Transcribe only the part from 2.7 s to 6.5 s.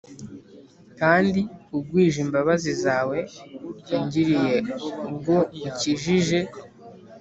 zawe ungiriye ubwo ukijije